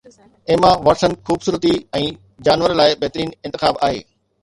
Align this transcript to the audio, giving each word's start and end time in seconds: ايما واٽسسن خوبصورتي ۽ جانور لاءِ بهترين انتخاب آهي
ايما 0.49 0.71
واٽسسن 0.87 1.13
خوبصورتي 1.27 1.75
۽ 2.01 2.09
جانور 2.49 2.77
لاءِ 2.83 2.99
بهترين 3.05 3.39
انتخاب 3.47 3.83
آهي 3.91 4.07